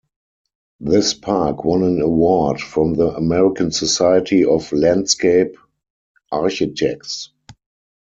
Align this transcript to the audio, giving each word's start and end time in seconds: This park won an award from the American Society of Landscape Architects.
This 0.79 1.13
park 1.13 1.63
won 1.63 1.83
an 1.83 2.01
award 2.01 2.59
from 2.59 2.95
the 2.95 3.15
American 3.15 3.69
Society 3.69 4.43
of 4.43 4.71
Landscape 4.71 5.55
Architects. 6.31 7.29